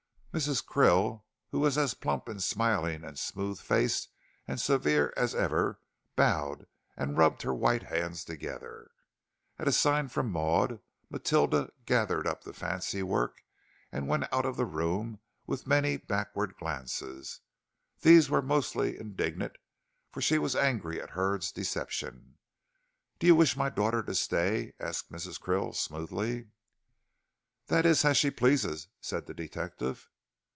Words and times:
Mrs. 0.33 0.63
Krill, 0.65 1.23
who 1.49 1.59
was 1.59 1.77
as 1.77 1.93
plump 1.93 2.29
and 2.29 2.41
smiling 2.41 3.03
and 3.03 3.19
smooth 3.19 3.59
faced 3.59 4.07
and 4.47 4.61
severe 4.61 5.13
as 5.17 5.35
ever, 5.35 5.81
bowed 6.15 6.67
and 6.95 7.17
rubbed 7.17 7.41
her 7.41 7.53
white 7.53 7.83
hands 7.83 8.23
together. 8.23 8.91
At 9.59 9.67
a 9.67 9.73
sign 9.73 10.07
from 10.07 10.31
Maud, 10.31 10.79
Matilda 11.09 11.73
gathered 11.85 12.25
up 12.27 12.45
the 12.45 12.53
fancy 12.53 13.03
work 13.03 13.43
and 13.91 14.07
went 14.07 14.23
out 14.31 14.45
of 14.45 14.55
the 14.55 14.63
room 14.63 15.19
with 15.47 15.67
many 15.67 15.97
backward 15.97 16.55
glances. 16.55 17.41
These 17.99 18.29
were 18.29 18.41
mostly 18.41 18.97
indignant, 18.97 19.57
for 20.09 20.21
she 20.21 20.37
was 20.37 20.55
angry 20.55 21.01
at 21.01 21.09
Hurd's 21.09 21.51
deception. 21.51 22.37
"Do 23.19 23.27
you 23.27 23.35
wish 23.35 23.57
my 23.57 23.67
daughter 23.69 24.01
to 24.03 24.15
stay?" 24.15 24.75
asked 24.79 25.11
Mrs. 25.11 25.41
Krill, 25.41 25.75
smoothly. 25.75 26.47
"That 27.67 27.85
is 27.85 28.05
as 28.05 28.15
she 28.15 28.31
pleases," 28.31 28.87
said 29.01 29.25
the 29.25 29.33
detective. 29.33 30.07